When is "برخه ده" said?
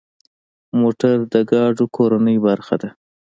2.47-2.89